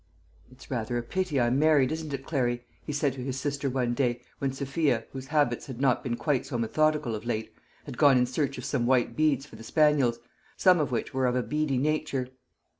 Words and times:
"It's 0.49 0.71
rather 0.71 0.97
a 0.97 1.03
pity 1.03 1.39
I'm 1.39 1.59
married, 1.59 1.91
isn't 1.91 2.11
it, 2.11 2.25
Clary?" 2.25 2.65
he 2.83 2.91
said 2.91 3.13
to 3.13 3.21
his 3.23 3.39
sister 3.39 3.69
one 3.69 3.93
day, 3.93 4.19
when 4.39 4.51
Sophia, 4.51 5.05
whose 5.11 5.27
habits 5.27 5.67
had 5.67 5.79
not 5.79 6.03
been 6.03 6.15
quite 6.17 6.43
so 6.43 6.57
methodical 6.57 7.13
of 7.13 7.23
late, 7.23 7.53
had 7.85 7.99
gone 7.99 8.17
in 8.17 8.25
search 8.25 8.57
of 8.57 8.65
some 8.65 8.87
white 8.87 9.15
beads 9.15 9.45
for 9.45 9.57
the 9.57 9.63
spaniels, 9.63 10.17
some 10.57 10.79
of 10.79 10.91
which 10.91 11.13
were 11.13 11.27
of 11.27 11.35
a 11.35 11.43
beady 11.43 11.77
nature. 11.77 12.29